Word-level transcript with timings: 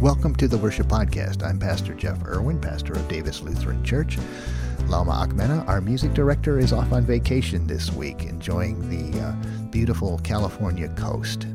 Welcome 0.00 0.36
to 0.36 0.46
the 0.46 0.56
Worship 0.56 0.86
Podcast. 0.86 1.42
I'm 1.44 1.58
Pastor 1.58 1.92
Jeff 1.92 2.24
Irwin, 2.24 2.60
pastor 2.60 2.92
of 2.92 3.08
Davis 3.08 3.40
Lutheran 3.40 3.82
Church. 3.82 4.16
Lama 4.86 5.10
Akmena, 5.10 5.66
our 5.66 5.80
music 5.80 6.14
director, 6.14 6.60
is 6.60 6.72
off 6.72 6.92
on 6.92 7.04
vacation 7.04 7.66
this 7.66 7.92
week, 7.92 8.22
enjoying 8.22 8.88
the 8.88 9.20
uh, 9.20 9.32
beautiful 9.70 10.20
California 10.22 10.88
coast. 10.90 11.48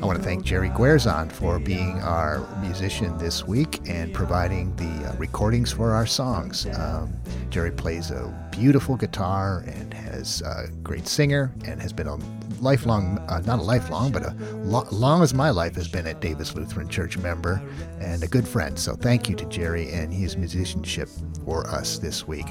I 0.00 0.06
want 0.06 0.18
to 0.18 0.24
thank 0.24 0.44
Jerry 0.44 0.68
Guerzon 0.68 1.32
for 1.32 1.58
being 1.58 1.98
our 1.98 2.46
musician 2.60 3.18
this 3.18 3.44
week 3.44 3.80
and 3.88 4.14
providing 4.14 4.74
the 4.76 5.08
uh, 5.08 5.16
recordings 5.16 5.72
for 5.72 5.90
our 5.90 6.06
songs. 6.06 6.64
Um, 6.78 7.12
Jerry 7.50 7.72
plays 7.72 8.12
a 8.12 8.32
beautiful 8.52 8.96
guitar 8.96 9.64
and 9.66 9.92
has 10.24 10.40
a 10.40 10.70
great 10.82 11.06
singer 11.06 11.52
and 11.66 11.80
has 11.82 11.92
been 11.92 12.06
a 12.06 12.16
lifelong, 12.62 13.18
uh, 13.28 13.42
not 13.44 13.58
a 13.58 13.62
lifelong, 13.62 14.10
but 14.10 14.22
a 14.22 14.34
lo- 14.62 14.86
long 14.90 15.22
as 15.22 15.34
my 15.34 15.50
life 15.50 15.74
has 15.74 15.86
been 15.86 16.06
at 16.06 16.20
Davis 16.20 16.54
Lutheran 16.54 16.88
Church 16.88 17.18
member 17.18 17.62
and 18.00 18.22
a 18.22 18.26
good 18.26 18.48
friend. 18.48 18.78
So 18.78 18.94
thank 18.94 19.28
you 19.28 19.36
to 19.36 19.44
Jerry 19.46 19.90
and 19.90 20.12
his 20.12 20.36
musicianship 20.38 21.10
for 21.44 21.68
us 21.68 21.98
this 21.98 22.26
week. 22.26 22.46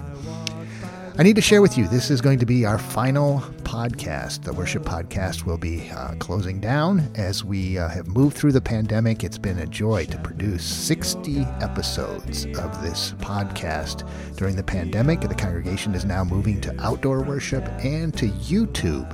I 1.16 1.22
need 1.22 1.35
to 1.35 1.44
share 1.44 1.62
with 1.62 1.77
you 1.77 1.88
this 1.88 2.09
is 2.09 2.22
going 2.22 2.40
to 2.40 2.45
be 2.48 2.66
our 2.66 2.80
final 2.80 3.40
podcast. 3.62 4.41
The 4.41 4.52
worship 4.52 4.81
podcast 4.81 5.45
will 5.45 5.59
be 5.59 5.91
uh, 5.91 6.16
closing 6.16 6.59
down 6.59 7.08
as 7.13 7.44
we 7.44 7.77
uh, 7.77 7.88
have 7.89 8.08
moved 8.08 8.36
through 8.36 8.53
the 8.53 8.62
pandemic. 8.62 9.23
It's 9.23 9.38
been 9.38 9.59
a 9.59 9.67
joy 9.67 10.05
to 10.05 10.17
produce 10.17 10.66
60 10.66 11.41
episodes 11.62 12.45
of 12.45 12.81
this 12.81 13.12
podcast 13.20 14.09
during 14.38 14.55
the 14.55 14.63
pandemic. 14.63 15.22
The 15.22 15.36
congregation 15.36 15.94
is 15.94 16.03
now 16.03 16.23
moving 16.23 16.59
to 16.62 16.81
outdoor 16.81 17.22
worship 17.22 17.64
and 17.84 18.11
to 18.17 18.30
YouTube. 18.30 19.08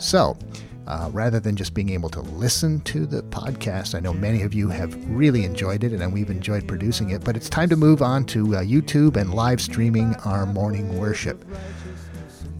So, 0.00 0.38
uh, 0.86 1.10
rather 1.12 1.40
than 1.40 1.56
just 1.56 1.74
being 1.74 1.90
able 1.90 2.08
to 2.10 2.20
listen 2.20 2.80
to 2.80 3.06
the 3.06 3.22
podcast. 3.22 3.94
I 3.94 4.00
know 4.00 4.12
many 4.12 4.42
of 4.42 4.54
you 4.54 4.68
have 4.68 4.94
really 5.08 5.44
enjoyed 5.44 5.84
it, 5.84 5.92
and 5.92 6.12
we've 6.12 6.30
enjoyed 6.30 6.66
producing 6.66 7.10
it, 7.10 7.24
but 7.24 7.36
it's 7.36 7.48
time 7.48 7.68
to 7.68 7.76
move 7.76 8.02
on 8.02 8.24
to 8.26 8.56
uh, 8.56 8.60
YouTube 8.60 9.16
and 9.16 9.34
live 9.34 9.60
streaming 9.60 10.14
our 10.24 10.46
morning 10.46 10.98
worship. 10.98 11.44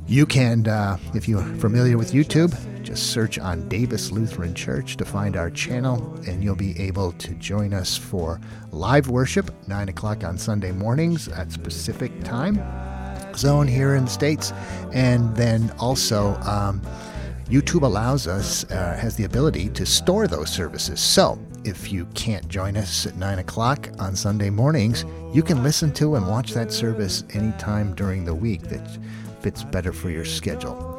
You 0.06 0.27
can, 0.27 0.67
uh, 0.67 0.98
if 1.14 1.29
you're 1.29 1.42
familiar 1.56 1.97
with 1.97 2.12
YouTube, 2.12 2.55
just 2.83 3.12
search 3.12 3.39
on 3.39 3.69
Davis 3.69 4.11
Lutheran 4.11 4.55
Church 4.55 4.97
to 4.97 5.05
find 5.05 5.36
our 5.36 5.51
channel, 5.51 6.14
and 6.27 6.42
you'll 6.42 6.57
be 6.57 6.79
able 6.79 7.12
to 7.12 7.34
join 7.34 7.73
us 7.73 7.97
for 7.97 8.41
live 8.73 9.09
worship, 9.09 9.51
9 9.69 9.89
o'clock 9.89 10.25
on 10.25 10.36
Sunday 10.36 10.73
mornings 10.73 11.29
at 11.29 11.62
Pacific 11.62 12.23
time 12.25 12.57
zone 13.36 13.67
here 13.67 13.95
in 13.95 14.05
the 14.05 14.11
States. 14.11 14.53
And 14.92 15.34
then 15.36 15.73
also, 15.79 16.34
um, 16.42 16.83
YouTube 17.53 17.83
allows 17.83 18.27
us, 18.27 18.64
uh, 18.70 18.97
has 18.98 19.14
the 19.14 19.25
ability 19.25 19.69
to 19.69 19.84
store 19.84 20.27
those 20.27 20.50
services. 20.50 21.00
So 21.00 21.39
if 21.64 21.92
you 21.92 22.06
can't 22.14 22.48
join 22.48 22.78
us 22.78 23.05
at 23.05 23.17
9 23.17 23.41
o'clock 23.41 23.91
on 23.98 24.17
Sunday 24.17 24.48
mornings, 24.48 25.05
you 25.34 25.42
can 25.42 25.62
listen 25.62 25.92
to 25.95 26.14
and 26.14 26.27
watch 26.27 26.55
that 26.55 26.73
service 26.73 27.25
anytime 27.34 27.95
during 27.95 28.25
the 28.25 28.34
week 28.34 28.62
that 28.70 28.98
fits 29.42 29.64
better 29.64 29.92
for 29.92 30.08
your 30.08 30.25
schedule. 30.25 30.98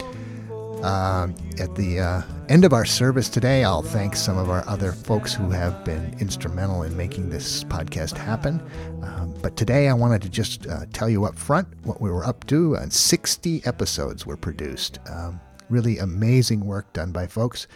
Uh, 0.84 1.30
at 1.60 1.74
the 1.74 2.00
uh, 2.00 2.22
end 2.50 2.66
of 2.66 2.72
our 2.74 2.86
service 2.86 3.30
today, 3.30 3.64
I'll 3.64 3.82
thank 3.82 4.16
some 4.16 4.38
of 4.38 4.52
our 4.52 4.64
other 4.68 4.92
folks 4.92 5.34
who 5.34 5.50
have 5.50 5.84
been 5.84 6.16
instrumental 6.20 6.84
in 6.84 6.96
making 6.96 7.32
this 7.32 7.64
podcast 7.64 8.16
happen. 8.16 8.62
Um, 9.02 9.34
but 9.42 9.58
today, 9.58 9.88
I 9.88 9.94
wanted 9.94 10.22
to 10.22 10.30
just 10.30 10.68
uh, 10.68 10.86
tell 10.94 11.10
you 11.10 11.26
up 11.26 11.36
front 11.36 11.68
what 11.84 12.00
we 12.00 12.12
were 12.12 12.24
up 12.24 12.46
to. 12.48 12.76
And 12.76 12.94
60 12.94 13.66
episodes 13.66 14.28
were 14.28 14.38
produced. 14.38 15.00
Um, 15.10 15.40
Really 15.70 15.98
amazing 15.98 16.66
work 16.66 16.92
done 16.94 17.12
by 17.12 17.28
folks. 17.28 17.68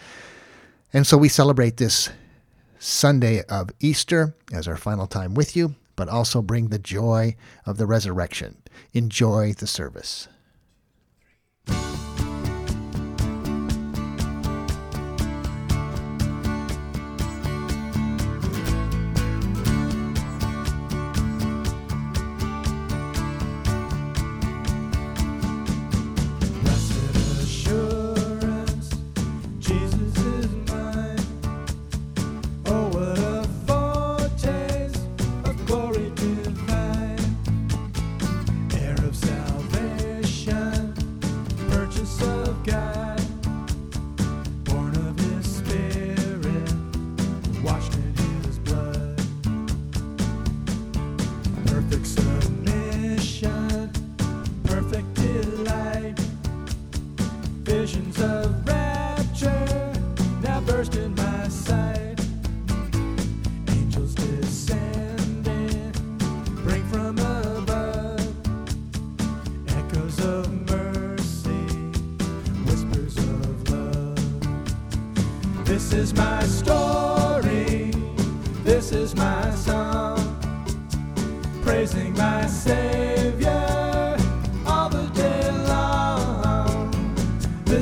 And 0.92 1.06
so 1.06 1.16
we 1.16 1.28
celebrate 1.28 1.76
this 1.76 2.10
Sunday 2.78 3.42
of 3.44 3.70
Easter 3.80 4.34
as 4.52 4.68
our 4.68 4.76
final 4.76 5.06
time 5.06 5.34
with 5.34 5.56
you, 5.56 5.74
but 5.96 6.08
also 6.08 6.40
bring 6.40 6.68
the 6.68 6.78
joy 6.78 7.34
of 7.66 7.76
the 7.76 7.86
resurrection. 7.86 8.56
Enjoy 8.92 9.52
the 9.52 9.66
service. 9.66 10.28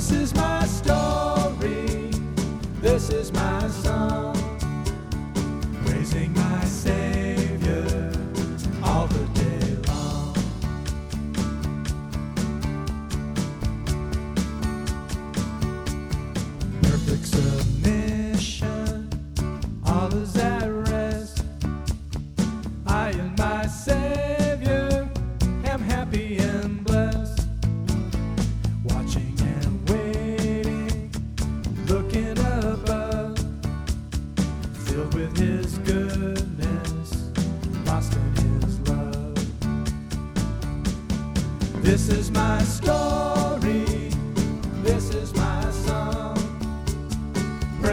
This 0.07 0.31
is 0.31 0.36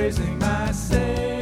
praising 0.04 0.38
my 0.38 0.70
Savior. 0.74 1.33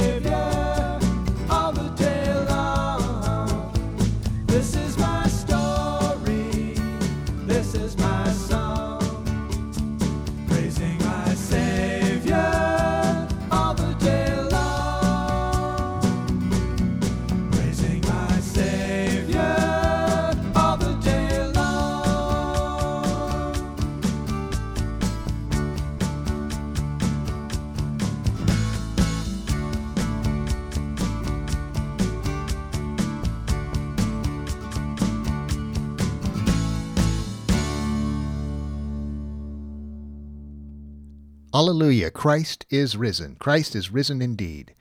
Hallelujah. 41.62 42.10
Christ 42.10 42.66
is 42.72 42.98
risen. 42.98 43.36
Christ 43.36 43.76
is 43.76 43.92
risen 43.92 44.20
indeed. 44.20 44.74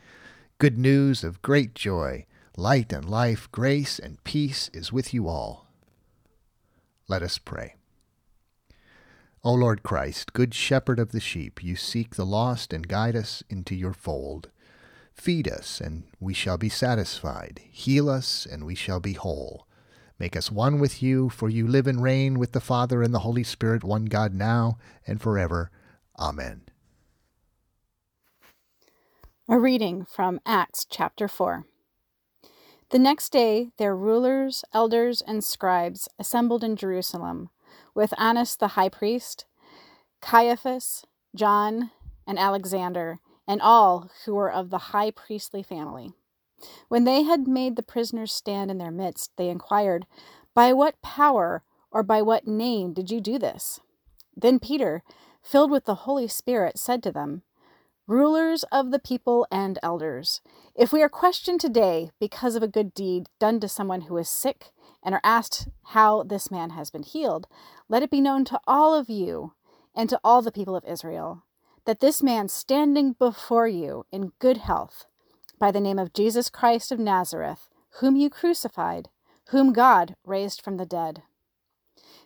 Good 0.57 0.79
news 0.79 1.23
of 1.23 1.43
great 1.43 1.75
joy, 1.75 2.25
light 2.57 2.91
and 2.91 3.05
life, 3.05 3.53
grace 3.53 3.99
and 3.99 4.25
peace 4.25 4.71
is 4.73 4.91
with 4.91 5.13
you 5.13 5.29
all. 5.29 5.67
Let 7.07 7.23
us 7.23 7.37
pray. 7.37 7.75
O 9.45 9.53
Lord 9.53 9.83
Christ, 9.83 10.33
good 10.33 10.55
shepherd 10.55 10.99
of 10.99 11.13
the 11.13 11.21
sheep, 11.21 11.63
you 11.63 11.77
seek 11.77 12.15
the 12.15 12.25
lost 12.25 12.73
and 12.73 12.89
guide 12.89 13.15
us 13.15 13.43
into 13.51 13.75
your 13.75 13.93
fold. 13.93 14.49
Feed 15.13 15.49
us, 15.49 15.83
and 15.83 16.05
we 16.19 16.33
shall 16.33 16.57
be 16.57 16.71
satisfied. 16.71 17.61
Heal 17.71 18.09
us, 18.09 18.47
and 18.51 18.65
we 18.65 18.75
shall 18.75 19.01
be 19.01 19.13
whole. 19.13 19.67
Make 20.19 20.35
us 20.35 20.51
one 20.51 20.81
with 20.81 21.03
you, 21.03 21.29
for 21.29 21.51
you 21.51 21.69
live 21.69 21.87
and 21.87 22.03
reign 22.03 22.39
with 22.39 22.53
the 22.53 22.59
Father 22.59 23.03
and 23.03 23.13
the 23.13 23.19
Holy 23.19 23.45
Spirit, 23.45 23.85
one 23.85 24.07
God 24.07 24.33
now 24.33 24.79
and 25.07 25.21
forever. 25.21 25.71
Amen. 26.21 26.61
A 29.49 29.59
reading 29.59 30.05
from 30.05 30.39
Acts 30.45 30.85
chapter 30.89 31.27
4. 31.27 31.65
The 32.91 32.99
next 32.99 33.31
day, 33.31 33.71
their 33.79 33.97
rulers, 33.97 34.63
elders, 34.75 35.23
and 35.23 35.43
scribes 35.43 36.09
assembled 36.19 36.63
in 36.63 36.77
Jerusalem 36.77 37.49
with 37.95 38.13
Annas 38.19 38.55
the 38.55 38.69
high 38.69 38.91
priest, 38.91 39.47
Caiaphas, 40.21 41.07
John, 41.35 41.91
and 42.27 42.39
Alexander, 42.39 43.21
and 43.49 43.63
all 43.63 44.11
who 44.27 44.35
were 44.35 44.53
of 44.53 44.69
the 44.69 44.79
high 44.79 45.11
priestly 45.11 45.63
family. 45.63 46.13
When 46.89 47.05
they 47.05 47.23
had 47.23 47.49
made 47.49 47.77
the 47.77 47.83
prisoners 47.83 48.31
stand 48.31 48.71
in 48.71 48.77
their 48.77 48.91
midst, 48.91 49.31
they 49.39 49.49
inquired, 49.49 50.07
By 50.55 50.75
what 50.75 51.01
power 51.01 51.63
or 51.91 52.03
by 52.03 52.21
what 52.21 52.47
name 52.47 52.93
did 52.93 53.11
you 53.11 53.23
do 53.23 53.39
this? 53.39 53.81
Then 54.37 54.59
Peter, 54.59 55.03
filled 55.43 55.71
with 55.71 55.85
the 55.85 56.07
Holy 56.07 56.29
Spirit, 56.29 56.79
said 56.79 57.03
to 57.03 57.13
them, 57.13 57.43
Rulers 58.07 58.65
of 58.73 58.91
the 58.91 58.99
people 58.99 59.47
and 59.53 59.79
elders, 59.83 60.41
if 60.75 60.93
we 60.93 61.03
are 61.03 61.09
questioned 61.09 61.61
today 61.61 62.11
because 62.19 62.57
of 62.57 62.63
a 62.63 62.69
good 62.69 62.93
deed 62.93 63.29
done 63.39 63.61
to 63.61 63.69
someone 63.69 64.03
who 64.03 64.17
is 64.17 64.29
sick 64.29 64.67
and 65.03 65.15
are 65.15 65.21
asked 65.23 65.69
how 65.87 66.25
this 66.25 66.51
man 66.51 66.71
has 66.71 66.91
been 66.91 67.05
healed, 67.05 67.47
let 67.89 68.03
it 68.03 68.11
be 68.11 68.21
known 68.21 68.45
to 68.47 68.61
all 68.67 68.95
of 68.95 69.09
you 69.09 69.53
and 69.95 70.09
to 70.09 70.21
all 70.25 70.43
the 70.43 70.51
people 70.51 70.75
of 70.75 70.85
Israel 70.85 71.45
that 71.85 72.01
this 72.01 72.23
man 72.23 72.49
standing 72.49 73.13
before 73.13 73.69
you 73.69 74.05
in 74.13 74.33
good 74.39 74.59
health 74.59 75.07
by 75.59 75.71
the 75.71 75.81
name 75.81 75.99
of 75.99 76.13
Jesus 76.13 76.51
Christ 76.51 76.93
of 76.93 76.99
Nazareth, 76.99 77.69
whom 78.01 78.17
you 78.17 78.31
crucified, 78.31 79.09
whom 79.49 79.73
God 79.73 80.15
raised 80.25 80.63
from 80.63 80.77
the 80.77 80.87
dead. 80.87 81.23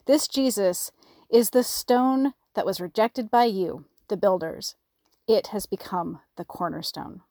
This 0.07 0.29
Jesus 0.29 0.93
is 1.31 1.51
the 1.51 1.65
stone 1.65 2.35
that 2.55 2.67
was 2.67 2.81
rejected 2.81 3.31
by 3.31 3.45
you, 3.45 3.85
the 4.09 4.17
builders. 4.17 4.75
It 5.27 5.49
has 5.49 5.67
become 5.67 6.21
the 6.37 6.45
cornerstone. 6.45 7.23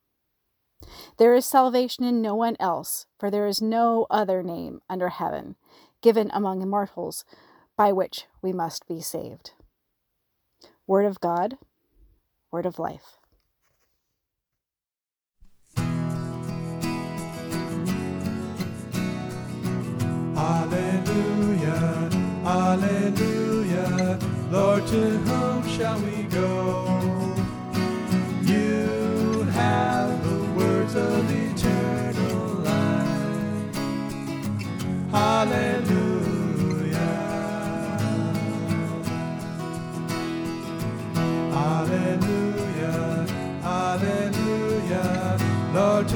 There 1.17 1.33
is 1.33 1.45
salvation 1.45 2.03
in 2.03 2.21
no 2.21 2.35
one 2.35 2.57
else, 2.59 3.05
for 3.19 3.31
there 3.31 3.47
is 3.47 3.61
no 3.61 4.05
other 4.09 4.43
name 4.43 4.81
under 4.89 5.09
heaven 5.09 5.55
given 6.01 6.29
among 6.33 6.61
immortals 6.61 7.23
by 7.77 7.91
which 7.91 8.25
we 8.41 8.51
must 8.51 8.87
be 8.87 8.99
saved. 8.99 9.51
Word 10.85 11.05
of 11.05 11.19
God, 11.21 11.57
word 12.51 12.65
of 12.65 12.77
life. 12.77 13.17
Alleluia, 20.35 22.09
Alleluia, 22.45 23.52
Lord, 24.53 24.85
to 24.85 25.01
whom 25.01 25.67
shall 25.67 25.99
we 26.01 26.23
go? 26.29 26.85
You 28.43 29.47
have 29.51 30.23
the 30.23 30.39
words 30.55 30.93
of 30.95 31.31
eternal 31.31 32.61
life. 32.61 33.77
Alleluia, 35.11 37.09
Alleluia, 41.51 42.93
Alleluia, 43.65 45.05
Lord, 45.73 46.07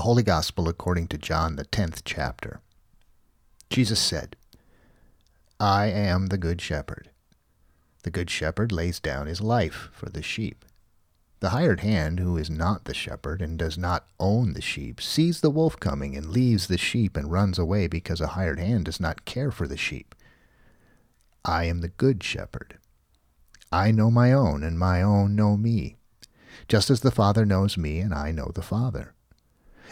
The 0.00 0.04
Holy 0.04 0.22
Gospel 0.22 0.66
according 0.66 1.08
to 1.08 1.18
John, 1.18 1.56
the 1.56 1.66
tenth 1.66 2.04
chapter. 2.06 2.62
Jesus 3.68 4.00
said, 4.00 4.34
I 5.60 5.88
am 5.88 6.28
the 6.28 6.38
Good 6.38 6.62
Shepherd. 6.62 7.10
The 8.02 8.10
Good 8.10 8.30
Shepherd 8.30 8.72
lays 8.72 8.98
down 8.98 9.26
his 9.26 9.42
life 9.42 9.90
for 9.92 10.08
the 10.08 10.22
sheep. 10.22 10.64
The 11.40 11.50
hired 11.50 11.80
hand, 11.80 12.18
who 12.18 12.38
is 12.38 12.48
not 12.48 12.86
the 12.86 12.94
shepherd 12.94 13.42
and 13.42 13.58
does 13.58 13.76
not 13.76 14.06
own 14.18 14.54
the 14.54 14.62
sheep, 14.62 15.02
sees 15.02 15.42
the 15.42 15.50
wolf 15.50 15.78
coming 15.78 16.16
and 16.16 16.30
leaves 16.30 16.68
the 16.68 16.78
sheep 16.78 17.14
and 17.14 17.30
runs 17.30 17.58
away 17.58 17.86
because 17.86 18.22
a 18.22 18.28
hired 18.28 18.58
hand 18.58 18.86
does 18.86 19.00
not 19.00 19.26
care 19.26 19.50
for 19.50 19.68
the 19.68 19.76
sheep. 19.76 20.14
I 21.44 21.64
am 21.64 21.82
the 21.82 21.88
good 21.88 22.24
shepherd. 22.24 22.78
I 23.70 23.90
know 23.90 24.10
my 24.10 24.32
own, 24.32 24.62
and 24.62 24.78
my 24.78 25.02
own 25.02 25.36
know 25.36 25.58
me, 25.58 25.96
just 26.68 26.88
as 26.88 27.00
the 27.02 27.10
Father 27.10 27.44
knows 27.44 27.76
me, 27.76 27.98
and 27.98 28.14
I 28.14 28.32
know 28.32 28.50
the 28.54 28.62
Father. 28.62 29.12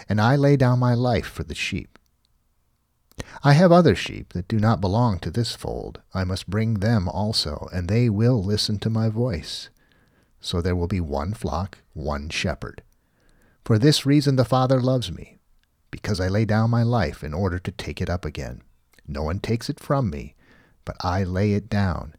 And 0.09 0.21
I 0.21 0.37
lay 0.37 0.57
down 0.57 0.79
my 0.79 0.95
life 0.95 1.27
for 1.27 1.45
the 1.45 1.55
sheep. 1.55 1.99
I 3.43 3.53
have 3.53 3.73
other 3.73 3.95
sheep 3.95 4.33
that 4.33 4.49
do 4.49 4.59
not 4.59 4.81
belong 4.81 5.19
to 5.21 5.31
this 5.31 5.55
fold. 5.57 6.01
I 6.15 6.25
must 6.25 6.51
bring 6.51 6.75
them 6.75 7.09
also, 7.09 7.69
and 7.73 7.89
they 7.89 8.09
will 8.09 8.43
listen 8.43 8.79
to 8.81 8.91
my 8.91 9.09
voice. 9.09 9.71
So 10.41 10.61
there 10.61 10.77
will 10.77 10.87
be 10.87 11.01
one 11.01 11.35
flock, 11.35 11.79
one 11.95 12.29
shepherd. 12.29 12.83
For 13.65 13.79
this 13.79 14.07
reason 14.07 14.37
the 14.37 14.45
Father 14.45 14.81
loves 14.81 15.11
me, 15.13 15.39
because 15.91 16.21
I 16.21 16.29
lay 16.29 16.45
down 16.45 16.71
my 16.71 16.83
life 16.83 17.25
in 17.25 17.35
order 17.35 17.59
to 17.59 17.73
take 17.73 18.01
it 18.01 18.09
up 18.09 18.25
again. 18.25 18.63
No 19.07 19.23
one 19.23 19.41
takes 19.41 19.69
it 19.69 19.81
from 19.81 20.11
me, 20.11 20.35
but 20.85 20.97
I 21.01 21.25
lay 21.25 21.55
it 21.55 21.69
down, 21.69 22.15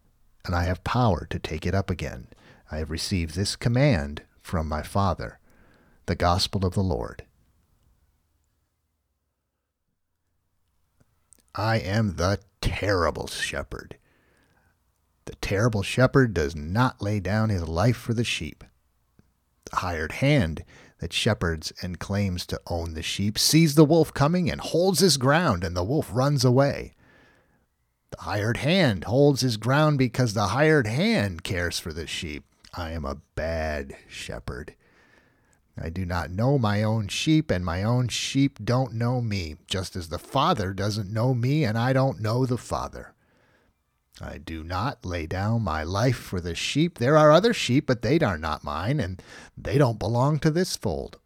and 0.45 0.53
I 0.53 0.63
have 0.63 0.83
power 0.83 1.25
to 1.29 1.39
take 1.39 1.65
it 1.65 1.73
up 1.73 1.89
again. 1.89 2.27
I 2.71 2.77
have 2.77 2.91
received 2.91 3.35
this 3.35 3.55
command 3.55 4.23
from 4.41 4.67
my 4.67 4.83
Father. 4.83 5.39
The 6.05 6.15
Gospel 6.15 6.65
of 6.65 6.73
the 6.73 6.83
Lord. 6.83 7.23
I 11.55 11.77
am 11.77 12.15
the 12.15 12.39
terrible 12.61 13.27
shepherd. 13.27 13.97
The 15.25 15.35
terrible 15.35 15.83
shepherd 15.83 16.33
does 16.33 16.55
not 16.55 17.01
lay 17.01 17.19
down 17.19 17.49
his 17.49 17.67
life 17.67 17.97
for 17.97 18.13
the 18.13 18.23
sheep. 18.23 18.63
The 19.69 19.77
hired 19.77 20.13
hand 20.13 20.63
that 20.99 21.13
shepherds 21.13 21.71
and 21.81 21.99
claims 21.99 22.45
to 22.47 22.61
own 22.67 22.93
the 22.93 23.03
sheep 23.03 23.37
sees 23.37 23.75
the 23.75 23.85
wolf 23.85 24.13
coming 24.13 24.49
and 24.49 24.59
holds 24.59 24.99
his 24.99 25.17
ground, 25.17 25.63
and 25.63 25.75
the 25.75 25.83
wolf 25.83 26.09
runs 26.11 26.43
away. 26.43 26.95
The 28.11 28.21
hired 28.21 28.57
hand 28.57 29.03
holds 29.05 29.41
his 29.41 29.57
ground 29.57 29.97
because 29.97 30.33
the 30.33 30.47
hired 30.47 30.87
hand 30.87 31.43
cares 31.43 31.79
for 31.79 31.93
the 31.93 32.07
sheep. 32.07 32.43
I 32.73 32.91
am 32.91 33.05
a 33.05 33.21
bad 33.35 33.95
shepherd. 34.07 34.75
I 35.81 35.89
do 35.89 36.05
not 36.05 36.29
know 36.29 36.59
my 36.59 36.83
own 36.83 37.07
sheep, 37.07 37.49
and 37.49 37.63
my 37.63 37.83
own 37.83 38.09
sheep 38.09 38.59
don't 38.63 38.93
know 38.93 39.21
me, 39.21 39.55
just 39.67 39.95
as 39.95 40.09
the 40.09 40.19
Father 40.19 40.73
doesn't 40.73 41.11
know 41.11 41.33
me, 41.33 41.63
and 41.63 41.77
I 41.77 41.93
don't 41.93 42.19
know 42.19 42.45
the 42.45 42.57
Father. 42.57 43.13
I 44.21 44.37
do 44.37 44.63
not 44.63 45.05
lay 45.05 45.25
down 45.25 45.61
my 45.61 45.83
life 45.83 46.17
for 46.17 46.41
the 46.41 46.53
sheep. 46.53 46.97
There 46.97 47.17
are 47.17 47.31
other 47.31 47.53
sheep, 47.53 47.87
but 47.87 48.01
they 48.01 48.19
are 48.19 48.37
not 48.37 48.65
mine, 48.65 48.99
and 48.99 49.21
they 49.55 49.77
don't 49.77 49.99
belong 49.99 50.39
to 50.39 50.51
this 50.51 50.75
fold. 50.75 51.19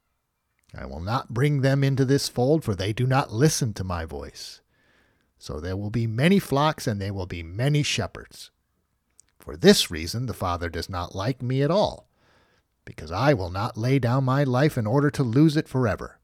I 0.76 0.86
will 0.86 1.02
not 1.02 1.34
bring 1.34 1.62
them 1.62 1.84
into 1.84 2.06
this 2.06 2.30
fold, 2.30 2.64
for 2.64 2.76
they 2.76 2.94
do 2.94 3.08
not 3.08 3.34
listen 3.34 3.74
to 3.74 3.84
my 3.84 4.06
voice. 4.06 4.62
So 5.40 5.60
there 5.60 5.76
will 5.76 5.90
be 5.90 6.06
many 6.06 6.38
flocks, 6.38 6.86
and 6.86 7.02
there 7.02 7.14
will 7.14 7.26
be 7.26 7.42
many 7.42 7.82
shepherds. 7.82 8.52
For 9.40 9.58
this 9.58 9.90
reason, 9.90 10.28
the 10.28 10.34
Father 10.34 10.70
does 10.70 10.90
not 10.90 11.16
like 11.16 11.42
me 11.42 11.64
at 11.64 11.72
all, 11.72 12.08
because 12.86 13.12
I 13.12 13.34
will 13.34 13.50
not 13.50 13.78
lay 13.78 14.00
down 14.00 14.24
my 14.24 14.44
life 14.44 14.78
in 14.78 14.86
order 14.86 15.10
to 15.12 15.24
lose 15.24 15.58
it 15.58 15.68
forever. 15.68 16.20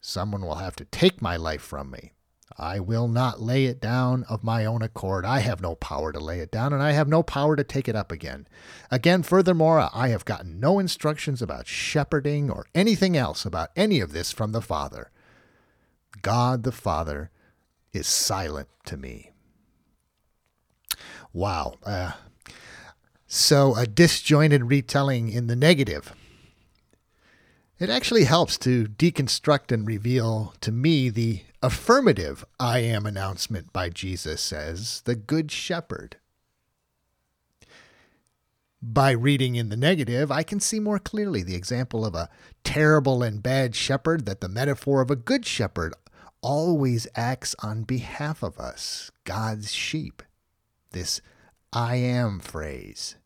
Someone 0.00 0.42
will 0.42 0.56
have 0.56 0.76
to 0.76 0.84
take 0.84 1.22
my 1.22 1.36
life 1.36 1.62
from 1.62 1.90
me. 1.90 2.12
I 2.56 2.78
will 2.78 3.08
not 3.08 3.40
lay 3.40 3.64
it 3.64 3.80
down 3.80 4.24
of 4.28 4.44
my 4.44 4.64
own 4.64 4.82
accord. 4.82 5.24
I 5.24 5.40
have 5.40 5.60
no 5.60 5.74
power 5.74 6.12
to 6.12 6.20
lay 6.20 6.38
it 6.38 6.52
down, 6.52 6.72
and 6.72 6.82
I 6.82 6.92
have 6.92 7.08
no 7.08 7.22
power 7.22 7.56
to 7.56 7.64
take 7.64 7.88
it 7.88 7.96
up 7.96 8.12
again. 8.12 8.46
Again, 8.90 9.22
furthermore, 9.22 9.90
I 9.92 10.08
have 10.08 10.24
gotten 10.24 10.60
no 10.60 10.78
instructions 10.78 11.42
about 11.42 11.66
shepherding 11.66 12.50
or 12.50 12.66
anything 12.74 13.16
else 13.16 13.44
about 13.44 13.70
any 13.74 13.98
of 14.00 14.12
this 14.12 14.30
from 14.30 14.52
the 14.52 14.62
Father. 14.62 15.10
God 16.22 16.62
the 16.62 16.72
Father 16.72 17.30
is 17.92 18.06
silent 18.06 18.68
to 18.84 18.96
me. 18.96 19.32
Wow. 21.32 21.74
Uh, 21.82 22.12
So, 23.26 23.74
a 23.74 23.86
disjointed 23.86 24.64
retelling 24.64 25.30
in 25.30 25.46
the 25.46 25.56
negative. 25.56 26.14
It 27.78 27.90
actually 27.90 28.24
helps 28.24 28.56
to 28.58 28.84
deconstruct 28.84 29.72
and 29.72 29.86
reveal 29.86 30.54
to 30.60 30.70
me 30.70 31.08
the 31.08 31.42
affirmative 31.62 32.44
I 32.60 32.78
am 32.80 33.04
announcement 33.04 33.72
by 33.72 33.88
Jesus 33.88 34.52
as 34.52 35.00
the 35.02 35.16
Good 35.16 35.50
Shepherd. 35.50 36.16
By 38.80 39.12
reading 39.12 39.56
in 39.56 39.70
the 39.70 39.76
negative, 39.76 40.30
I 40.30 40.42
can 40.42 40.60
see 40.60 40.78
more 40.78 40.98
clearly 40.98 41.42
the 41.42 41.56
example 41.56 42.04
of 42.04 42.14
a 42.14 42.28
terrible 42.62 43.22
and 43.22 43.42
bad 43.42 43.74
shepherd 43.74 44.26
that 44.26 44.40
the 44.40 44.48
metaphor 44.48 45.00
of 45.00 45.10
a 45.10 45.16
good 45.16 45.46
shepherd 45.46 45.94
always 46.42 47.08
acts 47.16 47.56
on 47.60 47.84
behalf 47.84 48.42
of 48.42 48.58
us, 48.60 49.10
God's 49.24 49.72
sheep. 49.72 50.22
This 50.90 51.22
I 51.76 51.96
am 51.96 52.38
phrase. 52.38 53.16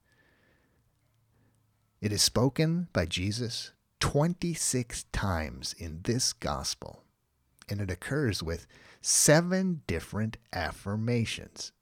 It 2.00 2.12
is 2.12 2.22
spoken 2.22 2.88
by 2.94 3.04
Jesus 3.04 3.72
26 4.00 5.04
times 5.12 5.74
in 5.76 6.00
this 6.04 6.32
gospel, 6.32 7.04
and 7.68 7.78
it 7.78 7.90
occurs 7.90 8.42
with 8.42 8.66
seven 9.02 9.82
different 9.86 10.38
affirmations. 10.54 11.72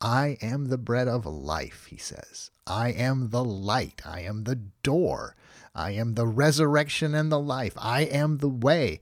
I 0.00 0.36
am 0.42 0.64
the 0.64 0.78
bread 0.78 1.06
of 1.06 1.26
life, 1.26 1.86
he 1.90 1.96
says. 1.96 2.50
I 2.66 2.88
am 2.88 3.30
the 3.30 3.44
light. 3.44 4.02
I 4.04 4.22
am 4.22 4.42
the 4.42 4.56
door. 4.82 5.36
I 5.76 5.92
am 5.92 6.14
the 6.14 6.26
resurrection 6.26 7.14
and 7.14 7.30
the 7.30 7.38
life. 7.38 7.74
I 7.78 8.00
am 8.00 8.38
the 8.38 8.48
way. 8.48 9.00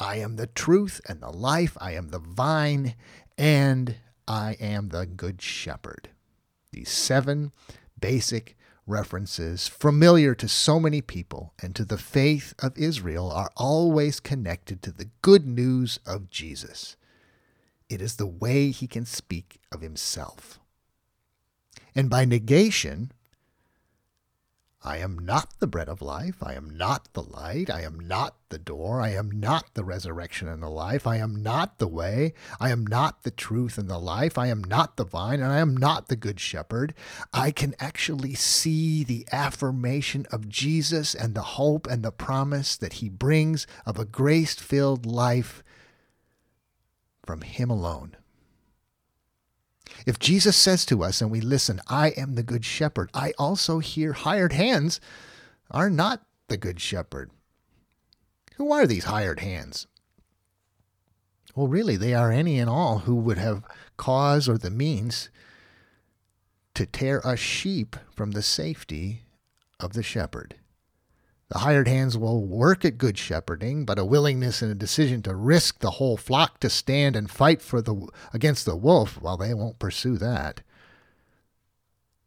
I 0.00 0.16
am 0.16 0.34
the 0.34 0.48
truth 0.48 1.00
and 1.08 1.20
the 1.20 1.30
life. 1.30 1.76
I 1.80 1.92
am 1.92 2.08
the 2.08 2.18
vine, 2.18 2.96
and 3.36 3.94
I 4.28 4.56
am 4.60 4.90
the 4.90 5.06
good 5.06 5.40
shepherd. 5.40 6.10
These 6.70 6.90
seven 6.90 7.50
basic 7.98 8.56
references, 8.86 9.68
familiar 9.68 10.34
to 10.34 10.48
so 10.48 10.78
many 10.78 11.00
people 11.00 11.54
and 11.62 11.74
to 11.74 11.84
the 11.84 11.98
faith 11.98 12.52
of 12.58 12.76
Israel, 12.76 13.30
are 13.32 13.50
always 13.56 14.20
connected 14.20 14.82
to 14.82 14.92
the 14.92 15.08
good 15.22 15.46
news 15.46 15.98
of 16.06 16.30
Jesus. 16.30 16.96
It 17.88 18.02
is 18.02 18.16
the 18.16 18.26
way 18.26 18.70
he 18.70 18.86
can 18.86 19.06
speak 19.06 19.60
of 19.72 19.80
himself. 19.80 20.60
And 21.94 22.10
by 22.10 22.26
negation, 22.26 23.12
I 24.84 24.98
am 24.98 25.18
not 25.18 25.58
the 25.58 25.66
bread 25.66 25.88
of 25.88 26.00
life. 26.00 26.36
I 26.40 26.54
am 26.54 26.70
not 26.70 27.12
the 27.12 27.22
light. 27.22 27.68
I 27.68 27.82
am 27.82 27.98
not 27.98 28.36
the 28.48 28.58
door. 28.58 29.00
I 29.00 29.10
am 29.10 29.28
not 29.28 29.74
the 29.74 29.82
resurrection 29.82 30.46
and 30.46 30.62
the 30.62 30.68
life. 30.68 31.04
I 31.04 31.16
am 31.16 31.42
not 31.42 31.78
the 31.78 31.88
way. 31.88 32.32
I 32.60 32.70
am 32.70 32.86
not 32.86 33.24
the 33.24 33.32
truth 33.32 33.76
and 33.76 33.90
the 33.90 33.98
life. 33.98 34.38
I 34.38 34.46
am 34.46 34.62
not 34.62 34.96
the 34.96 35.04
vine, 35.04 35.40
and 35.40 35.50
I 35.52 35.58
am 35.58 35.76
not 35.76 36.06
the 36.06 36.16
good 36.16 36.38
shepherd. 36.38 36.94
I 37.32 37.50
can 37.50 37.74
actually 37.80 38.34
see 38.34 39.02
the 39.02 39.26
affirmation 39.32 40.26
of 40.30 40.48
Jesus 40.48 41.12
and 41.12 41.34
the 41.34 41.42
hope 41.42 41.88
and 41.88 42.04
the 42.04 42.12
promise 42.12 42.76
that 42.76 42.94
he 42.94 43.08
brings 43.08 43.66
of 43.84 43.98
a 43.98 44.04
grace 44.04 44.54
filled 44.54 45.04
life 45.04 45.64
from 47.26 47.40
him 47.40 47.68
alone. 47.68 48.16
If 50.06 50.18
Jesus 50.18 50.56
says 50.56 50.84
to 50.86 51.02
us 51.02 51.20
and 51.20 51.30
we 51.30 51.40
listen, 51.40 51.80
I 51.88 52.10
am 52.10 52.34
the 52.34 52.42
good 52.42 52.64
shepherd, 52.64 53.10
I 53.14 53.32
also 53.38 53.78
hear 53.78 54.12
hired 54.12 54.52
hands 54.52 55.00
are 55.70 55.90
not 55.90 56.22
the 56.48 56.56
good 56.56 56.80
shepherd. 56.80 57.30
Who 58.56 58.72
are 58.72 58.86
these 58.86 59.04
hired 59.04 59.40
hands? 59.40 59.86
Well, 61.54 61.68
really, 61.68 61.96
they 61.96 62.14
are 62.14 62.30
any 62.30 62.58
and 62.58 62.70
all 62.70 63.00
who 63.00 63.16
would 63.16 63.38
have 63.38 63.64
cause 63.96 64.48
or 64.48 64.58
the 64.58 64.70
means 64.70 65.28
to 66.74 66.86
tear 66.86 67.20
a 67.24 67.36
sheep 67.36 67.96
from 68.14 68.30
the 68.30 68.42
safety 68.42 69.22
of 69.80 69.92
the 69.92 70.02
shepherd. 70.02 70.54
The 71.48 71.60
hired 71.60 71.88
hands 71.88 72.16
will 72.16 72.44
work 72.44 72.84
at 72.84 72.98
good 72.98 73.16
shepherding, 73.16 73.86
but 73.86 73.98
a 73.98 74.04
willingness 74.04 74.60
and 74.60 74.70
a 74.70 74.74
decision 74.74 75.22
to 75.22 75.34
risk 75.34 75.78
the 75.78 75.92
whole 75.92 76.18
flock 76.18 76.60
to 76.60 76.68
stand 76.68 77.16
and 77.16 77.30
fight 77.30 77.62
for 77.62 77.80
the 77.80 78.06
against 78.34 78.66
the 78.66 78.76
wolf, 78.76 79.20
well, 79.22 79.38
they 79.38 79.54
won't 79.54 79.78
pursue 79.78 80.18
that. 80.18 80.60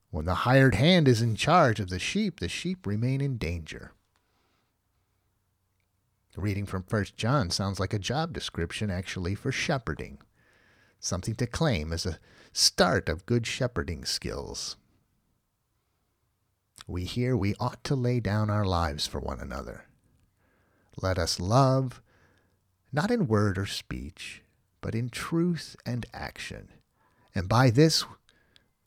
When 0.10 0.26
the 0.26 0.36
hired 0.36 0.76
hand 0.76 1.08
is 1.08 1.22
in 1.22 1.36
charge 1.36 1.80
of 1.80 1.90
the 1.90 2.00
sheep, 2.00 2.40
the 2.40 2.50
sheep 2.50 2.88
remain 2.88 3.22
in 3.22 3.38
danger. 3.38 3.92
Reading 6.36 6.66
from 6.66 6.86
1 6.90 7.06
John 7.16 7.52
sounds 7.52 7.80
like 7.80 7.94
a 7.94 8.00
job 8.00 8.34
description 8.34 8.90
actually 8.90 9.36
for 9.36 9.52
shepherding, 9.52 10.18
something 11.00 11.36
to 11.36 11.46
claim 11.46 11.94
as 11.94 12.06
a 12.06 12.20
start 12.54 13.08
of 13.08 13.26
good 13.26 13.46
shepherding 13.46 14.04
skills 14.04 14.78
we 16.88 17.06
hear 17.06 17.36
we 17.36 17.56
ought 17.60 17.84
to 17.86 17.96
lay 17.96 18.20
down 18.20 18.50
our 18.50 18.66
lives 18.66 19.08
for 19.08 19.20
one 19.20 19.40
another. 19.40 19.86
Let 21.02 21.18
us 21.18 21.40
love, 21.40 22.02
not 22.92 23.12
in 23.12 23.28
word 23.28 23.58
or 23.58 23.66
speech, 23.66 24.42
but 24.82 24.96
in 24.96 25.10
truth 25.10 25.76
and 25.86 26.06
action. 26.14 26.70
And 27.34 27.48
by 27.48 27.70
this 27.70 28.04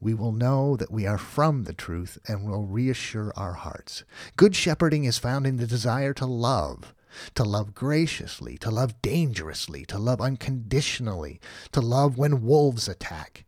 we 0.01 0.13
will 0.13 0.33
know 0.33 0.77
that 0.77 0.93
we 0.93 1.07
are 1.07 1.17
from 1.17 1.65
the 1.65 1.73
truth 1.73 2.19
and 2.29 2.45
will 2.45 2.67
reassure 2.67 3.33
our 3.37 3.55
hearts. 3.55 4.05
Good 4.37 4.55
shepherding 4.55 5.05
is 5.05 5.19
found 5.19 5.47
in 5.47 5.57
the 5.57 5.67
desire 5.67 6.13
to 6.15 6.27
love, 6.27 6.95
to 7.35 7.43
love 7.43 7.75
graciously, 7.75 8.59
to 8.59 8.71
love 8.71 9.01
dangerously, 9.01 9.87
to 9.87 9.99
love 9.99 10.21
unconditionally, 10.21 11.41
to 11.73 11.81
love 11.81 12.19
when 12.19 12.43
wolves 12.43 12.87
attack, 12.87 13.45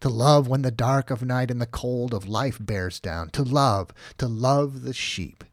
to 0.00 0.08
love 0.08 0.48
when 0.48 0.62
the 0.62 0.70
dark 0.70 1.10
of 1.10 1.24
night 1.24 1.50
and 1.50 1.60
the 1.60 1.66
cold 1.66 2.14
of 2.14 2.28
life 2.28 2.58
bears 2.60 3.00
down, 3.00 3.30
to 3.30 3.42
love, 3.42 3.90
to 4.18 4.28
love 4.28 4.82
the 4.82 4.92
sheep. 4.92 5.44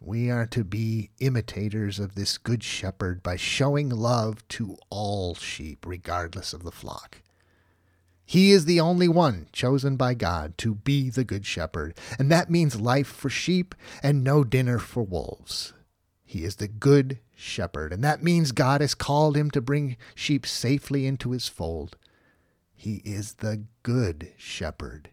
We 0.00 0.30
are 0.30 0.46
to 0.46 0.64
be 0.64 1.10
imitators 1.20 2.00
of 2.00 2.14
this 2.14 2.36
good 2.36 2.64
shepherd 2.64 3.22
by 3.22 3.36
showing 3.36 3.88
love 3.88 4.46
to 4.48 4.76
all 4.90 5.34
sheep, 5.34 5.86
regardless 5.86 6.52
of 6.52 6.64
the 6.64 6.72
flock. 6.72 7.22
He 8.24 8.50
is 8.50 8.64
the 8.64 8.80
only 8.80 9.08
one 9.08 9.46
chosen 9.52 9.96
by 9.96 10.14
God 10.14 10.56
to 10.58 10.74
be 10.74 11.10
the 11.10 11.24
good 11.24 11.46
shepherd, 11.46 11.96
and 12.18 12.30
that 12.32 12.50
means 12.50 12.80
life 12.80 13.06
for 13.06 13.28
sheep 13.28 13.74
and 14.02 14.24
no 14.24 14.42
dinner 14.42 14.78
for 14.78 15.02
wolves. 15.02 15.72
He 16.24 16.44
is 16.44 16.56
the 16.56 16.68
good 16.68 17.18
shepherd, 17.36 17.92
and 17.92 18.02
that 18.02 18.22
means 18.22 18.52
God 18.52 18.80
has 18.80 18.94
called 18.94 19.36
him 19.36 19.50
to 19.50 19.60
bring 19.60 19.96
sheep 20.14 20.46
safely 20.46 21.06
into 21.06 21.32
his 21.32 21.46
fold. 21.46 21.96
He 22.82 23.00
is 23.04 23.34
the 23.34 23.62
good 23.84 24.32
shepherd. 24.36 25.10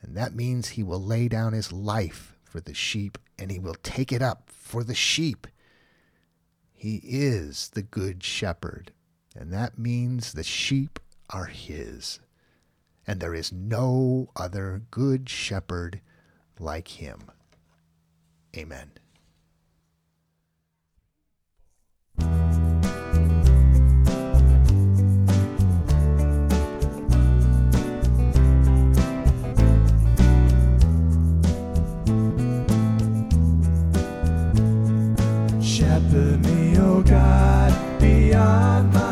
And 0.00 0.16
that 0.16 0.32
means 0.32 0.68
he 0.68 0.84
will 0.84 1.02
lay 1.02 1.26
down 1.26 1.52
his 1.52 1.72
life 1.72 2.36
for 2.44 2.60
the 2.60 2.72
sheep 2.72 3.18
and 3.36 3.50
he 3.50 3.58
will 3.58 3.74
take 3.82 4.12
it 4.12 4.22
up 4.22 4.44
for 4.46 4.84
the 4.84 4.94
sheep. 4.94 5.48
He 6.72 7.00
is 7.02 7.70
the 7.70 7.82
good 7.82 8.22
shepherd. 8.22 8.92
And 9.34 9.52
that 9.52 9.76
means 9.76 10.34
the 10.34 10.44
sheep 10.44 11.00
are 11.30 11.46
his. 11.46 12.20
And 13.08 13.18
there 13.18 13.34
is 13.34 13.50
no 13.50 14.30
other 14.36 14.82
good 14.92 15.28
shepherd 15.28 16.00
like 16.60 16.86
him. 16.86 17.22
Amen. 18.56 18.92
Shepherd 35.94 36.44
me, 36.44 36.76
O 36.76 37.02
God, 37.02 38.00
beyond 38.00 38.92
my 38.92 39.03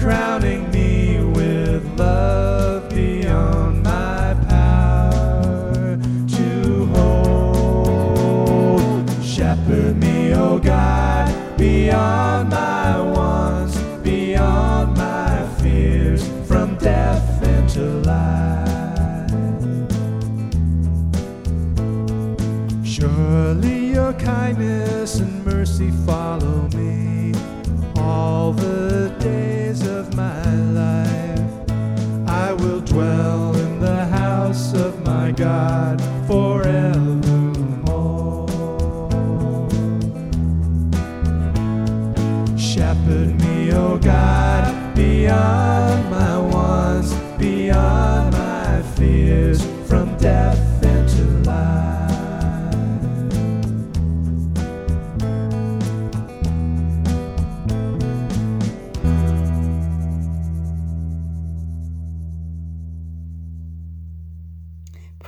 crowning 0.00 0.70
me 0.70 0.79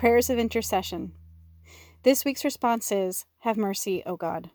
Prayers 0.02 0.30
of 0.30 0.36
intercession. 0.36 1.12
This 2.02 2.24
week's 2.24 2.44
response 2.44 2.90
is 2.90 3.24
Have 3.42 3.56
mercy, 3.56 4.02
O 4.04 4.16
God. 4.16 4.50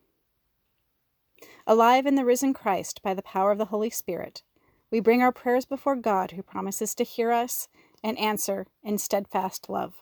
Alive 1.65 2.05
in 2.05 2.15
the 2.15 2.25
risen 2.25 2.53
Christ 2.53 3.01
by 3.01 3.13
the 3.13 3.21
power 3.21 3.53
of 3.53 3.57
the 3.57 3.67
Holy 3.71 3.89
Spirit, 3.89 4.43
we 4.91 4.99
bring 4.99 5.21
our 5.21 5.31
prayers 5.31 5.63
before 5.63 5.95
God 5.95 6.31
who 6.31 6.43
promises 6.43 6.93
to 6.95 7.05
hear 7.05 7.31
us 7.31 7.69
and 8.03 8.19
answer 8.19 8.67
in 8.83 8.97
steadfast 8.97 9.69
love. 9.69 9.93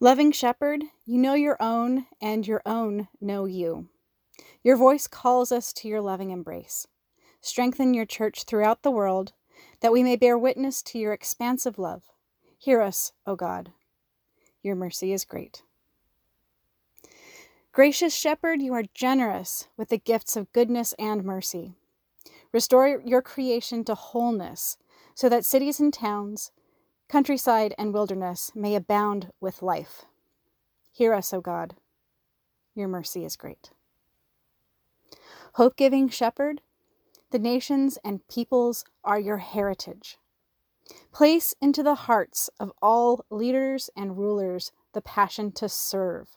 Loving 0.00 0.32
Shepherd, 0.32 0.82
you 1.04 1.18
know 1.18 1.34
your 1.34 1.58
own, 1.60 2.06
and 2.18 2.46
your 2.46 2.62
own 2.64 3.08
know 3.20 3.44
you. 3.44 3.90
Your 4.64 4.78
voice 4.78 5.06
calls 5.06 5.52
us 5.52 5.74
to 5.74 5.86
your 5.86 6.00
loving 6.00 6.30
embrace. 6.30 6.86
Strengthen 7.42 7.92
your 7.92 8.06
church 8.06 8.44
throughout 8.44 8.82
the 8.82 8.90
world, 8.90 9.34
that 9.80 9.92
we 9.92 10.02
may 10.02 10.16
bear 10.16 10.38
witness 10.38 10.80
to 10.84 10.98
your 10.98 11.12
expansive 11.12 11.78
love. 11.78 12.04
Hear 12.66 12.82
us, 12.82 13.12
O 13.28 13.36
God. 13.36 13.70
Your 14.60 14.74
mercy 14.74 15.12
is 15.12 15.24
great. 15.24 15.62
Gracious 17.70 18.12
Shepherd, 18.12 18.60
you 18.60 18.74
are 18.74 18.82
generous 18.92 19.68
with 19.76 19.88
the 19.88 19.98
gifts 19.98 20.34
of 20.34 20.52
goodness 20.52 20.92
and 20.98 21.22
mercy. 21.22 21.74
Restore 22.50 23.00
your 23.04 23.22
creation 23.22 23.84
to 23.84 23.94
wholeness, 23.94 24.78
so 25.14 25.28
that 25.28 25.44
cities 25.44 25.78
and 25.78 25.94
towns, 25.94 26.50
countryside 27.08 27.72
and 27.78 27.94
wilderness 27.94 28.50
may 28.52 28.74
abound 28.74 29.30
with 29.40 29.62
life. 29.62 30.04
Hear 30.90 31.14
us, 31.14 31.32
O 31.32 31.40
God. 31.40 31.76
Your 32.74 32.88
mercy 32.88 33.24
is 33.24 33.36
great. 33.36 33.70
Hope 35.52 35.76
giving 35.76 36.08
Shepherd, 36.08 36.62
the 37.30 37.38
nations 37.38 37.96
and 38.04 38.26
peoples 38.26 38.84
are 39.04 39.20
your 39.20 39.38
heritage. 39.38 40.18
Place 41.12 41.54
into 41.60 41.82
the 41.82 41.94
hearts 41.94 42.50
of 42.60 42.72
all 42.82 43.24
leaders 43.30 43.90
and 43.96 44.18
rulers 44.18 44.72
the 44.92 45.02
passion 45.02 45.52
to 45.52 45.68
serve. 45.68 46.28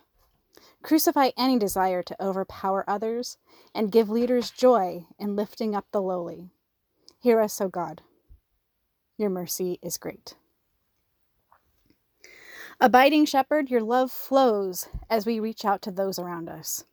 Crucify 0.82 1.32
any 1.38 1.60
desire 1.60 2.02
to 2.04 2.24
overpower 2.24 2.84
others 2.88 3.38
and 3.76 3.92
give 3.92 4.10
leaders 4.10 4.52
joy 4.52 5.06
in 5.18 5.36
lifting 5.36 5.76
up 5.76 5.86
the 5.92 6.02
lowly. 6.02 6.50
Hear 7.20 7.42
us, 7.42 7.60
O 7.60 7.68
God. 7.68 8.02
Your 9.18 9.30
mercy 9.30 9.80
is 9.82 9.98
great. 9.98 10.36
Abiding 12.80 13.26
Shepherd, 13.26 13.70
your 13.70 13.82
love 13.82 14.10
flows 14.10 14.88
as 15.10 15.26
we 15.26 15.42
reach 15.42 15.66
out 15.66 15.82
to 15.82 15.92
those 15.92 16.18
around 16.18 16.48
us. 16.48 16.86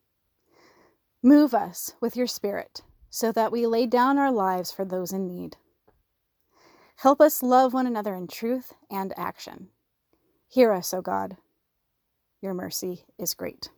Move 1.23 1.55
us 1.55 1.95
with 2.01 2.17
your 2.17 2.27
Spirit 2.27 2.83
so 3.09 3.31
that 3.31 3.53
we 3.53 3.67
lay 3.67 3.87
down 3.87 4.19
our 4.19 4.33
lives 4.33 4.73
for 4.73 4.85
those 4.85 5.13
in 5.13 5.29
need. 5.29 5.57
Help 6.97 7.21
us 7.21 7.43
love 7.43 7.75
one 7.75 7.87
another 7.87 8.15
in 8.15 8.27
truth 8.27 8.73
and 8.91 9.13
action. 9.19 9.69
Hear 10.49 10.73
us, 10.73 10.95
O 10.95 11.03
God. 11.03 11.37
Your 12.41 12.55
mercy 12.55 13.05
is 13.19 13.35
great. 13.35 13.71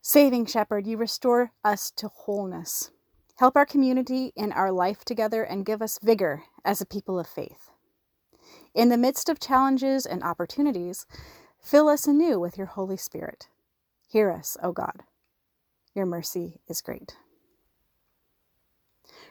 Saving 0.00 0.46
Shepherd, 0.46 0.86
you 0.86 0.96
restore 0.96 1.52
us 1.62 1.90
to 1.92 2.08
wholeness. 2.08 2.90
Help 3.36 3.56
our 3.56 3.66
community 3.66 4.32
in 4.34 4.50
our 4.52 4.72
life 4.72 5.04
together 5.04 5.44
and 5.44 5.66
give 5.66 5.80
us 5.80 5.98
vigor 6.02 6.42
as 6.64 6.80
a 6.80 6.86
people 6.86 7.18
of 7.20 7.28
faith. 7.28 7.70
In 8.74 8.88
the 8.88 8.96
midst 8.96 9.28
of 9.28 9.38
challenges 9.38 10.06
and 10.06 10.24
opportunities, 10.24 11.06
fill 11.60 11.88
us 11.88 12.06
anew 12.06 12.40
with 12.40 12.56
your 12.58 12.66
Holy 12.66 12.96
Spirit. 12.96 13.48
Hear 14.08 14.30
us, 14.30 14.56
O 14.62 14.72
God. 14.72 15.02
Your 15.94 16.06
mercy 16.06 16.60
is 16.68 16.80
great. 16.80 17.16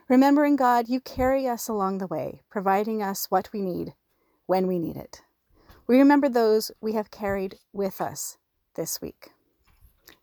Remembering 0.09 0.55
God, 0.55 0.87
you 0.87 1.01
carry 1.01 1.47
us 1.47 1.67
along 1.67 1.97
the 1.97 2.07
way, 2.07 2.41
providing 2.49 3.03
us 3.03 3.29
what 3.29 3.49
we 3.51 3.61
need 3.61 3.93
when 4.45 4.65
we 4.65 4.79
need 4.79 4.95
it. 4.95 5.21
We 5.85 5.97
remember 5.97 6.29
those 6.29 6.71
we 6.79 6.93
have 6.93 7.11
carried 7.11 7.59
with 7.73 7.99
us 7.99 8.37
this 8.75 9.01
week. 9.01 9.31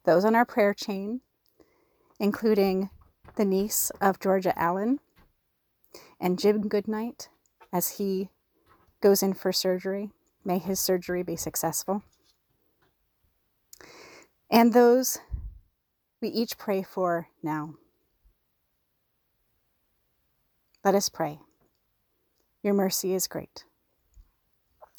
Those 0.04 0.24
on 0.24 0.34
our 0.34 0.46
prayer 0.46 0.72
chain, 0.72 1.20
including 2.18 2.88
the 3.36 3.44
niece 3.44 3.90
of 4.00 4.20
Georgia 4.20 4.58
Allen 4.58 5.00
and 6.18 6.38
Jim 6.38 6.68
Goodnight 6.68 7.28
as 7.72 7.98
he 7.98 8.30
goes 9.02 9.22
in 9.22 9.34
for 9.34 9.52
surgery. 9.52 10.10
May 10.44 10.58
his 10.58 10.80
surgery 10.80 11.22
be 11.22 11.36
successful. 11.36 12.02
And 14.50 14.72
those 14.72 15.18
we 16.22 16.28
each 16.28 16.56
pray 16.56 16.82
for 16.82 17.28
now. 17.42 17.74
Let 20.84 20.94
us 20.94 21.08
pray. 21.08 21.38
Your 22.62 22.74
mercy 22.74 23.14
is 23.14 23.26
great. 23.26 23.64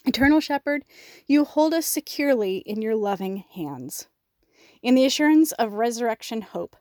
Eternal 0.04 0.40
Shepherd, 0.40 0.84
you 1.28 1.46
hold 1.46 1.74
us 1.74 1.86
securely 1.86 2.58
in 2.58 2.82
your 2.82 2.96
loving 2.96 3.44
hands. 3.54 4.08
In 4.82 4.96
the 4.96 5.06
assurance 5.06 5.52
of 5.54 5.74
resurrection 5.74 6.42
hope, 6.42 6.76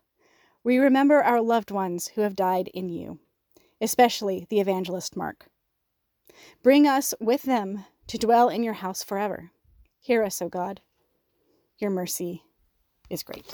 we 0.62 0.79
remember 0.79 1.23
our 1.23 1.43
loved 1.43 1.71
ones 1.71 2.09
who 2.14 2.23
have 2.23 2.35
died 2.35 2.69
in 2.69 2.88
you, 2.88 3.19
especially 3.81 4.47
the 4.49 4.61
evangelist 4.61 5.17
Mark. 5.17 5.49
Bring 6.62 6.87
us 6.87 7.12
with 7.21 7.43
them 7.43 7.85
to 8.07 8.19
dwell 8.19 8.49
in 8.49 8.62
your 8.62 8.75
house 8.75 9.03
forever. 9.03 9.51
Hear 10.01 10.23
us, 10.23 10.40
O 10.40 10.49
God. 10.49 10.81
Your 11.79 11.90
mercy 11.90 12.43
is 13.11 13.23
great. 13.23 13.47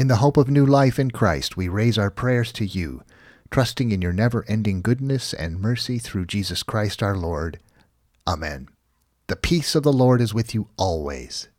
In 0.00 0.08
the 0.08 0.16
hope 0.16 0.38
of 0.38 0.48
new 0.48 0.64
life 0.64 0.98
in 0.98 1.10
Christ, 1.10 1.58
we 1.58 1.68
raise 1.68 1.98
our 1.98 2.10
prayers 2.10 2.52
to 2.52 2.64
you, 2.64 3.02
trusting 3.50 3.92
in 3.92 4.00
your 4.00 4.14
never 4.14 4.46
ending 4.48 4.80
goodness 4.80 5.34
and 5.34 5.60
mercy 5.60 5.98
through 5.98 6.24
Jesus 6.24 6.62
Christ 6.62 7.02
our 7.02 7.14
Lord. 7.14 7.58
Amen. 8.26 8.70
The 9.26 9.36
peace 9.36 9.74
of 9.74 9.82
the 9.82 9.92
Lord 9.92 10.22
is 10.22 10.32
with 10.32 10.54
you 10.54 10.68
always. 10.78 11.49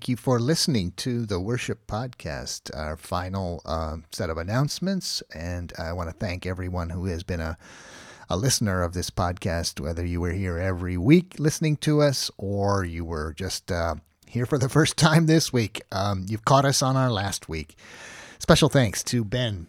Thank 0.00 0.08
you 0.08 0.16
for 0.16 0.40
listening 0.40 0.92
to 0.92 1.26
the 1.26 1.38
Worship 1.38 1.86
Podcast, 1.86 2.74
our 2.74 2.96
final 2.96 3.60
uh, 3.66 3.98
set 4.10 4.30
of 4.30 4.38
announcements. 4.38 5.22
And 5.34 5.74
I 5.78 5.92
want 5.92 6.08
to 6.08 6.16
thank 6.16 6.46
everyone 6.46 6.88
who 6.88 7.04
has 7.04 7.22
been 7.22 7.40
a, 7.40 7.58
a 8.30 8.38
listener 8.38 8.82
of 8.82 8.94
this 8.94 9.10
podcast, 9.10 9.78
whether 9.78 10.02
you 10.02 10.22
were 10.22 10.32
here 10.32 10.56
every 10.56 10.96
week 10.96 11.34
listening 11.38 11.76
to 11.84 12.00
us 12.00 12.30
or 12.38 12.82
you 12.82 13.04
were 13.04 13.34
just 13.34 13.70
uh, 13.70 13.96
here 14.26 14.46
for 14.46 14.56
the 14.56 14.68
first 14.70 14.96
time 14.96 15.26
this 15.26 15.52
week. 15.52 15.82
Um, 15.92 16.24
you've 16.30 16.46
caught 16.46 16.64
us 16.64 16.80
on 16.80 16.96
our 16.96 17.10
last 17.10 17.50
week. 17.50 17.76
Special 18.38 18.70
thanks 18.70 19.04
to 19.04 19.22
Ben, 19.22 19.66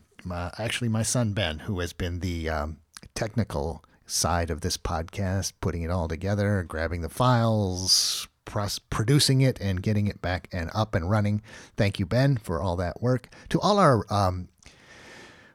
actually, 0.58 0.88
my 0.88 1.04
son 1.04 1.34
Ben, 1.34 1.60
who 1.60 1.82
has 1.82 1.92
been 1.92 2.22
the 2.22 2.50
um, 2.50 2.78
technical 3.16 3.84
side 4.06 4.50
of 4.50 4.62
this 4.62 4.78
podcast, 4.78 5.52
putting 5.60 5.82
it 5.82 5.92
all 5.92 6.08
together, 6.08 6.64
grabbing 6.64 7.02
the 7.02 7.10
files, 7.10 8.30
producing 8.90 9.42
it, 9.42 9.60
and 9.60 9.82
getting 9.82 10.08
it 10.08 10.22
back 10.22 10.48
and 10.52 10.70
up 10.74 10.96
and 10.96 11.10
running. 11.10 11.42
Thank 11.78 12.00
you, 12.00 12.06
Ben, 12.06 12.38
for 12.38 12.62
all 12.62 12.76
that 12.78 13.02
work. 13.02 13.30
To 13.50 13.60
all 13.60 13.80
our 13.80 14.06
um, 14.10 14.50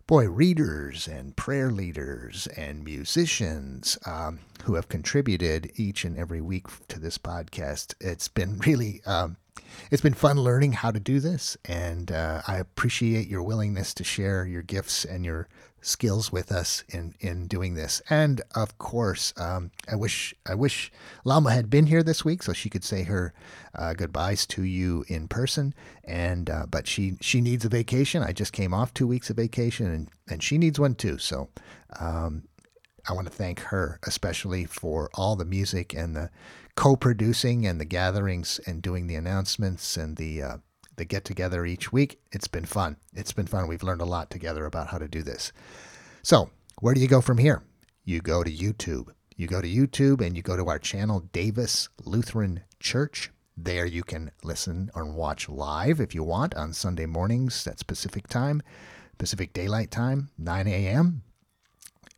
boy 0.06 0.28
readers 0.28 1.08
and 1.08 1.36
prayer 1.36 1.70
leaders 1.70 2.46
and 2.56 2.84
musicians 2.84 3.98
um, 4.06 4.40
who 4.64 4.74
have 4.74 4.88
contributed 4.88 5.70
each 5.76 6.04
and 6.04 6.16
every 6.16 6.40
week 6.40 6.66
to 6.88 6.98
this 6.98 7.18
podcast, 7.18 7.94
it's 8.00 8.28
been 8.28 8.58
really. 8.58 9.02
Um, 9.06 9.36
it's 9.90 10.02
been 10.02 10.14
fun 10.14 10.38
learning 10.40 10.72
how 10.72 10.90
to 10.90 11.00
do 11.00 11.18
this, 11.18 11.56
and 11.64 12.12
uh, 12.12 12.42
I 12.46 12.58
appreciate 12.58 13.26
your 13.26 13.42
willingness 13.42 13.94
to 13.94 14.04
share 14.04 14.46
your 14.46 14.62
gifts 14.62 15.04
and 15.04 15.24
your 15.24 15.48
skills 15.86 16.32
with 16.32 16.50
us 16.50 16.82
in 16.88 17.14
in 17.20 17.46
doing 17.46 17.74
this. 17.74 18.02
And 18.10 18.42
of 18.54 18.76
course, 18.78 19.32
um, 19.36 19.70
I 19.90 19.94
wish 19.94 20.34
I 20.44 20.54
wish 20.54 20.90
Lama 21.24 21.52
had 21.52 21.70
been 21.70 21.86
here 21.86 22.02
this 22.02 22.24
week 22.24 22.42
so 22.42 22.52
she 22.52 22.68
could 22.68 22.84
say 22.84 23.04
her 23.04 23.32
uh, 23.74 23.94
goodbyes 23.94 24.46
to 24.46 24.62
you 24.62 25.04
in 25.08 25.28
person. 25.28 25.74
And 26.04 26.50
uh, 26.50 26.66
but 26.68 26.86
she 26.86 27.16
she 27.20 27.40
needs 27.40 27.64
a 27.64 27.68
vacation. 27.68 28.22
I 28.22 28.32
just 28.32 28.52
came 28.52 28.74
off 28.74 28.92
two 28.92 29.06
weeks 29.06 29.30
of 29.30 29.36
vacation, 29.36 29.86
and 29.86 30.08
and 30.28 30.42
she 30.42 30.58
needs 30.58 30.78
one 30.78 30.94
too. 30.94 31.18
So. 31.18 31.48
Um, 32.00 32.48
I 33.08 33.12
want 33.12 33.28
to 33.28 33.32
thank 33.32 33.60
her 33.60 34.00
especially 34.02 34.64
for 34.64 35.10
all 35.14 35.36
the 35.36 35.44
music 35.44 35.94
and 35.94 36.16
the 36.16 36.28
co-producing 36.74 37.64
and 37.64 37.80
the 37.80 37.84
gatherings 37.84 38.58
and 38.66 38.82
doing 38.82 39.06
the 39.06 39.14
announcements 39.14 39.96
and 39.96 40.16
the 40.16 40.42
uh, 40.42 40.56
the 40.96 41.04
get 41.04 41.24
together 41.24 41.64
each 41.64 41.92
week. 41.92 42.20
It's 42.32 42.48
been 42.48 42.64
fun. 42.64 42.96
It's 43.14 43.32
been 43.32 43.46
fun. 43.46 43.68
We've 43.68 43.82
learned 43.82 44.00
a 44.00 44.06
lot 44.06 44.30
together 44.30 44.66
about 44.66 44.88
how 44.88 44.98
to 44.98 45.08
do 45.08 45.22
this. 45.22 45.52
So, 46.22 46.50
where 46.80 46.94
do 46.94 47.00
you 47.00 47.08
go 47.08 47.20
from 47.20 47.38
here? 47.38 47.62
You 48.04 48.20
go 48.20 48.42
to 48.42 48.50
YouTube. 48.50 49.08
You 49.36 49.46
go 49.46 49.60
to 49.60 49.68
YouTube 49.68 50.24
and 50.24 50.36
you 50.36 50.42
go 50.42 50.56
to 50.56 50.68
our 50.68 50.78
channel, 50.78 51.20
Davis 51.32 51.88
Lutheran 52.04 52.62
Church. 52.80 53.30
There 53.56 53.86
you 53.86 54.02
can 54.02 54.30
listen 54.42 54.90
or 54.94 55.04
watch 55.04 55.48
live 55.48 56.00
if 56.00 56.14
you 56.14 56.22
want 56.22 56.54
on 56.54 56.72
Sunday 56.72 57.06
mornings 57.06 57.66
at 57.66 57.86
Pacific 57.86 58.28
time, 58.28 58.62
Pacific 59.18 59.52
Daylight 59.52 59.90
Time, 59.90 60.30
9 60.38 60.66
a.m. 60.66 61.22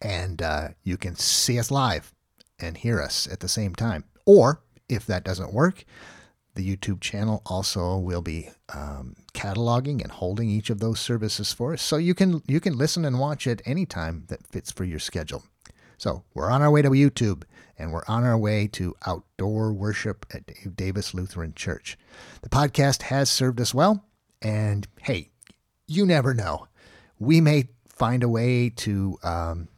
And 0.01 0.43
uh, 0.43 0.69
you 0.83 0.97
can 0.97 1.17
see 1.17 1.59
us 1.59 1.71
live 1.71 2.13
and 2.59 2.77
hear 2.77 3.01
us 3.01 3.29
at 3.31 3.41
the 3.41 3.49
same 3.49 3.75
time. 3.75 4.05
Or 4.27 4.63
if 4.89 5.07
that 5.07 5.25
doesn't 5.25 5.53
work, 5.53 5.85
the 6.59 6.77
YouTube 6.77 7.01
channel 7.01 7.41
also 7.47 7.97
will 7.97 8.21
be 8.21 8.51
um, 8.75 9.15
cataloging 9.33 10.03
and 10.03 10.11
holding 10.11 10.51
each 10.51 10.71
of 10.71 10.81
those 10.81 10.99
services 10.99 11.53
for 11.53 11.73
us, 11.73 11.81
so 11.81 11.97
you 11.97 12.15
can 12.15 12.43
you 12.49 12.59
can 12.59 12.77
listen 12.77 13.05
and 13.05 13.21
watch 13.21 13.47
at 13.47 13.63
any 13.65 13.87
time 13.87 14.25
that 14.27 14.45
fits 14.45 14.73
for 14.73 14.83
your 14.83 14.99
schedule. 14.99 15.45
So 15.99 16.25
we're 16.35 16.51
on 16.51 16.61
our 16.61 16.71
way 16.71 16.83
to 16.83 16.91
YouTube, 16.91 17.45
and 17.79 17.93
we're 17.93 18.03
on 18.09 18.25
our 18.25 18.37
way 18.37 18.67
to 18.73 18.97
outdoor 19.07 19.73
worship 19.73 20.27
at 20.35 20.77
Davis 20.77 21.15
Lutheran 21.15 21.55
Church. 21.55 21.97
The 22.43 22.49
podcast 22.49 23.03
has 23.03 23.31
served 23.31 23.61
us 23.61 23.73
well, 23.73 24.05
and 24.43 24.89
hey, 25.03 25.31
you 25.87 26.05
never 26.05 26.35
know, 26.35 26.67
we 27.21 27.41
may 27.41 27.69
find 27.89 28.25
a 28.25 28.29
way 28.29 28.69
to 28.69 29.17
um, 29.23 29.69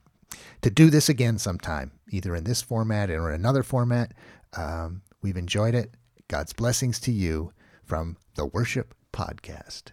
to 0.62 0.70
do 0.70 0.88
this 0.88 1.10
again 1.10 1.36
sometime, 1.36 1.92
either 2.08 2.34
in 2.34 2.44
this 2.44 2.62
format 2.62 3.10
or 3.10 3.28
in 3.28 3.34
another 3.34 3.62
format. 3.62 4.14
Um, 4.56 5.02
we've 5.20 5.36
enjoyed 5.36 5.74
it. 5.74 5.94
God's 6.30 6.52
blessings 6.52 7.00
to 7.00 7.10
you 7.10 7.52
from 7.82 8.16
the 8.36 8.46
Worship 8.46 8.94
Podcast. 9.12 9.90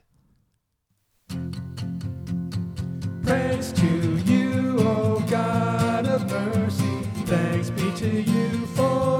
Praise 3.24 3.72
to 3.72 3.88
you, 4.20 4.76
O 4.82 5.26
God 5.28 6.06
of 6.06 6.30
mercy. 6.30 7.02
Thanks 7.26 7.72
be 7.72 7.92
to 7.94 8.22
you 8.22 8.68
forever. 8.68 9.17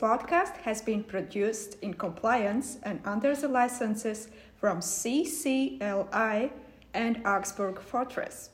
Podcast 0.00 0.56
has 0.58 0.80
been 0.80 1.04
produced 1.04 1.76
in 1.82 1.92
compliance 1.92 2.78
and 2.82 3.00
under 3.04 3.36
the 3.36 3.48
licenses 3.48 4.28
from 4.56 4.80
CCLI 4.80 6.50
and 6.94 7.26
Augsburg 7.26 7.80
Fortress. 7.80 8.50